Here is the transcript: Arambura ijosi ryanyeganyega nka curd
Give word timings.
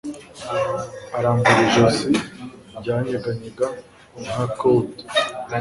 Arambura 1.17 1.59
ijosi 1.67 2.09
ryanyeganyega 2.79 3.67
nka 4.23 4.43
curd 4.57 4.91